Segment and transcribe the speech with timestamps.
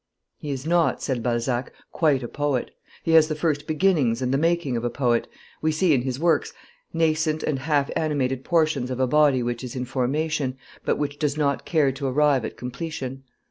[0.39, 2.71] 'He is not,' said Balzac, 'quite a poet;
[3.03, 5.27] he has the first beginnings and the making of a poet;
[5.61, 6.53] we see in his works
[6.91, 11.37] nascent and half animated portions of a body which is in formation, but which does
[11.37, 13.25] not care to arrive at completion.